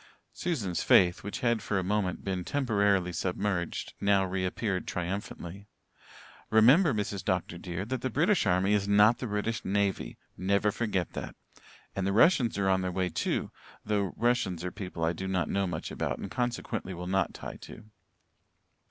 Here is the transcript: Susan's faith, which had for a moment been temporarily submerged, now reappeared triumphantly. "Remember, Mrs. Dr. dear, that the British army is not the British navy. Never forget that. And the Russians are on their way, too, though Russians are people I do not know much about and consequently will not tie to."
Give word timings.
Susan's 0.33 0.81
faith, 0.81 1.21
which 1.23 1.41
had 1.41 1.61
for 1.61 1.77
a 1.77 1.83
moment 1.83 2.23
been 2.23 2.43
temporarily 2.43 3.13
submerged, 3.13 3.93
now 4.01 4.25
reappeared 4.25 4.87
triumphantly. 4.87 5.67
"Remember, 6.49 6.91
Mrs. 6.91 7.23
Dr. 7.23 7.59
dear, 7.59 7.85
that 7.85 8.01
the 8.01 8.09
British 8.09 8.47
army 8.47 8.73
is 8.73 8.87
not 8.87 9.19
the 9.19 9.27
British 9.27 9.63
navy. 9.63 10.17
Never 10.35 10.71
forget 10.71 11.13
that. 11.13 11.35
And 11.95 12.07
the 12.07 12.13
Russians 12.13 12.57
are 12.57 12.67
on 12.67 12.81
their 12.81 12.91
way, 12.91 13.09
too, 13.09 13.51
though 13.85 14.15
Russians 14.17 14.63
are 14.63 14.71
people 14.71 15.03
I 15.03 15.13
do 15.13 15.27
not 15.27 15.51
know 15.51 15.67
much 15.67 15.91
about 15.91 16.17
and 16.17 16.31
consequently 16.31 16.95
will 16.95 17.05
not 17.05 17.35
tie 17.35 17.57
to." 17.57 17.85